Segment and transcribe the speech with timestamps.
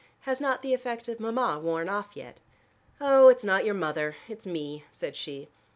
[0.21, 2.39] Has not the effect of Mama worn off yet?"
[2.99, 5.47] "Oh, it's not your mother, it's me," said she.